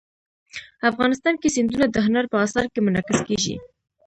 افغانستان 0.89 1.33
کې 1.41 1.53
سیندونه 1.55 1.85
د 1.89 1.97
هنر 2.05 2.25
په 2.31 2.37
اثار 2.45 2.65
کې 2.73 2.79
منعکس 2.85 3.19
کېږي. 3.27 3.55